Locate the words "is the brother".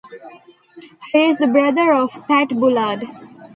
1.29-1.93